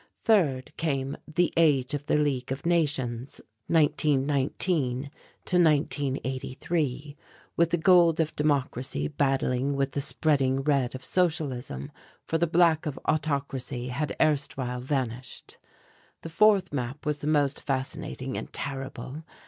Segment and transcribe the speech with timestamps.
[0.23, 5.11] Third came "The Age of the League of Nations, 1919
[5.51, 7.15] 1983,"
[7.55, 11.91] with the gold of democracy battling with the spreading red of socialism,
[12.25, 15.59] for the black of autocracy had erstwhile vanished.
[16.23, 19.21] The fourth map was the most fascinating and terrible.